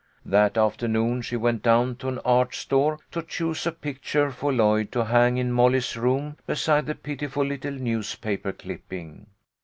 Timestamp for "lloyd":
4.51-4.91